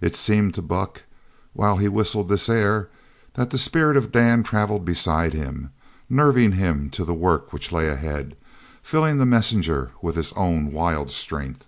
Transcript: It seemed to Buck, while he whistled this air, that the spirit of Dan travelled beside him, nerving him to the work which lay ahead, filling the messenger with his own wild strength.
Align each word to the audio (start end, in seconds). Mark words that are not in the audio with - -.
It 0.00 0.14
seemed 0.14 0.54
to 0.54 0.62
Buck, 0.62 1.02
while 1.52 1.78
he 1.78 1.88
whistled 1.88 2.28
this 2.28 2.48
air, 2.48 2.88
that 3.32 3.50
the 3.50 3.58
spirit 3.58 3.96
of 3.96 4.12
Dan 4.12 4.44
travelled 4.44 4.84
beside 4.84 5.32
him, 5.32 5.70
nerving 6.08 6.52
him 6.52 6.90
to 6.90 7.04
the 7.04 7.12
work 7.12 7.52
which 7.52 7.72
lay 7.72 7.88
ahead, 7.88 8.36
filling 8.84 9.18
the 9.18 9.26
messenger 9.26 9.90
with 10.00 10.14
his 10.14 10.32
own 10.34 10.70
wild 10.72 11.10
strength. 11.10 11.66